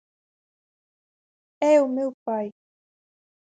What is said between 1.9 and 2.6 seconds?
meu pai.